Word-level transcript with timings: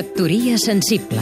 Factoria 0.00 0.56
sensible 0.56 1.20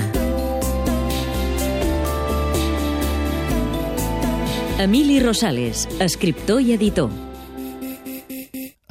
Emili 4.79 5.19
Rosales, 5.19 5.89
escriptor 5.99 6.61
i 6.63 6.77
editor 6.77 7.11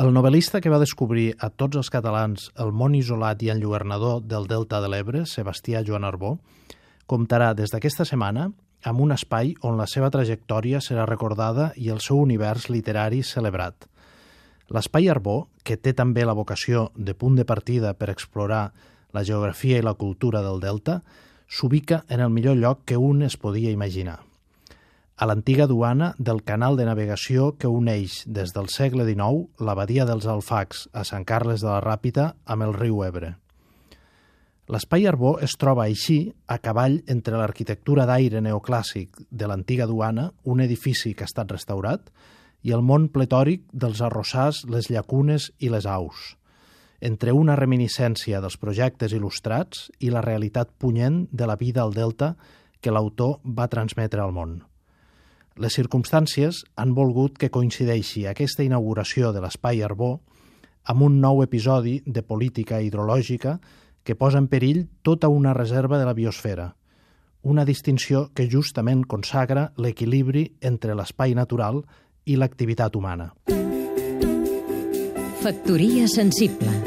El 0.04 0.12
novel·lista 0.12 0.60
que 0.60 0.73
va 0.73 0.81
descobrir 0.81 1.38
a 1.39 1.47
tots 1.47 1.79
els 1.79 1.92
catalans 1.94 2.50
el 2.65 2.73
món 2.76 2.97
isolat 3.00 3.45
i 3.47 3.54
enlluernador 3.54 4.25
del 4.27 4.50
Delta 4.52 4.81
de 4.84 4.89
l'Ebre, 4.91 5.23
Sebastià 5.23 5.86
Joan 5.88 6.04
Arbó, 6.04 6.33
comptarà 7.07 7.54
des 7.55 7.71
d'aquesta 7.71 8.04
setmana 8.04 8.49
amb 8.83 9.05
un 9.07 9.15
espai 9.15 9.55
on 9.63 9.79
la 9.79 9.88
seva 9.88 10.11
trajectòria 10.11 10.83
serà 10.83 11.07
recordada 11.07 11.69
i 11.77 11.88
el 11.95 12.04
seu 12.04 12.19
univers 12.25 12.67
literari 12.67 13.23
celebrat. 13.23 13.88
L'espai 14.67 15.07
Arbó, 15.07 15.47
que 15.63 15.79
té 15.79 15.95
també 15.95 16.27
la 16.27 16.35
vocació 16.35 16.89
de 16.99 17.15
punt 17.15 17.39
de 17.39 17.47
partida 17.47 17.95
per 17.95 18.11
explorar 18.11 18.65
la 19.14 19.24
geografia 19.24 19.78
i 19.79 19.86
la 19.86 19.96
cultura 19.96 20.42
del 20.42 20.60
Delta, 20.60 21.02
s'ubica 21.48 22.04
en 22.10 22.20
el 22.20 22.29
millor 22.29 22.57
lloc 22.57 22.86
que 22.86 22.98
un 22.98 23.21
es 23.24 23.38
podia 23.38 23.71
imaginar 23.71 24.21
a 25.18 25.25
l'antiga 25.25 25.65
duana 25.65 26.14
del 26.20 26.43
canal 26.46 26.78
de 26.78 26.86
navegació 26.86 27.56
que 27.57 27.70
uneix 27.74 28.20
des 28.29 28.54
del 28.54 28.70
segle 28.70 29.06
XIX 29.07 29.65
l'abadia 29.65 30.06
dels 30.06 30.28
Alfacs 30.29 30.84
a 30.93 31.04
Sant 31.10 31.25
Carles 31.25 31.64
de 31.65 31.71
la 31.71 31.82
Ràpita 31.82 32.28
amb 32.45 32.67
el 32.67 32.75
riu 32.78 33.02
Ebre. 33.02 33.34
L'espai 34.70 35.08
Arbó 35.09 35.38
es 35.42 35.56
troba 35.58 35.88
així 35.88 36.36
a 36.45 36.59
cavall 36.62 37.00
entre 37.08 37.39
l'arquitectura 37.39 38.06
d'aire 38.06 38.44
neoclàssic 38.45 39.17
de 39.31 39.50
l'antiga 39.50 39.88
duana, 39.89 40.30
un 40.44 40.62
edifici 40.62 41.16
que 41.16 41.26
ha 41.26 41.31
estat 41.31 41.50
restaurat, 41.56 42.12
i 42.62 42.76
el 42.76 42.84
món 42.86 43.08
pletòric 43.09 43.64
dels 43.72 44.03
arrossars, 44.06 44.66
les 44.70 44.92
llacunes 44.92 45.50
i 45.58 45.72
les 45.73 45.88
aus, 45.89 46.36
entre 47.02 47.31
una 47.31 47.56
reminiscència 47.56 48.42
dels 48.42 48.58
projectes 48.58 49.14
il·lustrats 49.14 49.88
i 50.00 50.09
la 50.09 50.23
realitat 50.25 50.72
punyent 50.78 51.28
de 51.31 51.45
la 51.45 51.56
vida 51.56 51.84
al 51.84 51.94
Delta 51.94 52.34
que 52.81 52.92
l'autor 52.92 53.40
va 53.44 53.67
transmetre 53.70 54.22
al 54.22 54.34
món. 54.34 54.62
Les 55.58 55.73
circumstàncies 55.73 56.62
han 56.78 56.94
volgut 56.94 57.38
que 57.38 57.50
coincideixi 57.50 58.28
aquesta 58.30 58.64
inauguració 58.66 59.31
de 59.34 59.42
l'Espai 59.42 59.81
Arbó 59.81 60.20
amb 60.88 61.03
un 61.03 61.20
nou 61.22 61.42
episodi 61.44 62.00
de 62.06 62.23
política 62.23 62.81
hidrològica 62.81 63.58
que 64.03 64.16
posa 64.16 64.40
en 64.40 64.48
perill 64.48 64.86
tota 65.03 65.28
una 65.28 65.53
reserva 65.58 65.98
de 66.00 66.06
la 66.06 66.14
biosfera, 66.14 66.75
una 67.42 67.66
distinció 67.66 68.30
que 68.34 68.48
justament 68.50 69.03
consagra 69.03 69.72
l'equilibri 69.78 70.45
entre 70.62 70.95
l'espai 70.95 71.36
natural 71.36 71.81
i 72.25 72.38
l'activitat 72.38 72.95
humana. 72.95 73.34
Factoria 75.44 76.08
sensible 76.08 76.87